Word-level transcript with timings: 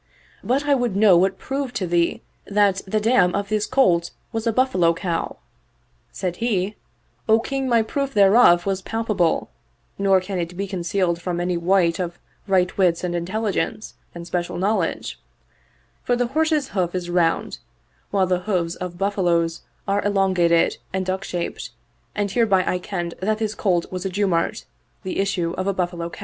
But 0.43 0.65
I 0.65 0.73
would 0.73 0.95
know 0.95 1.15
what 1.15 1.37
proved 1.37 1.75
to 1.75 1.85
thee 1.85 2.23
that 2.47 2.81
the 2.87 2.99
dam 2.99 3.35
of 3.35 3.49
this 3.49 3.67
colt 3.67 4.09
was 4.31 4.47
a 4.47 4.51
buffalo 4.51 4.95
cow?" 4.95 5.37
Said 6.21 6.37
he," 6.37 6.75
O 7.29 7.39
King, 7.39 7.69
my 7.69 7.83
proof 7.83 8.11
thereof 8.15 8.65
was 8.65 8.81
palpable 8.81 9.51
nor 9.99 10.19
can 10.19 10.39
it 10.39 10.57
be 10.57 10.65
concealed 10.65 11.21
from 11.21 11.39
any 11.39 11.55
wight 11.55 11.99
of 11.99 12.17
right 12.47 12.75
wits 12.79 13.03
and 13.03 13.13
intelligence 13.13 13.93
and 14.15 14.25
special 14.25 14.57
knowledge; 14.57 15.19
for 16.01 16.15
the 16.15 16.25
horse's 16.33 16.69
hoof 16.69 16.95
is 16.95 17.07
round 17.11 17.59
while 18.09 18.25
the 18.25 18.39
hooves 18.49 18.75
of 18.77 18.97
buffaloes 18.97 19.61
are 19.87 20.03
elon 20.03 20.33
gated 20.33 20.77
and 20.91 21.05
duck 21.05 21.23
shaped, 21.23 21.69
and 22.15 22.31
hereby 22.31 22.65
I 22.65 22.79
kenned 22.79 23.13
that 23.19 23.37
this 23.37 23.53
colt 23.53 23.91
was 23.91 24.03
a 24.03 24.09
jumart, 24.09 24.65
the 25.03 25.19
issue 25.19 25.53
of 25.59 25.67
a 25.67 25.73
cow 25.75 25.85
buffalo." 25.85 26.11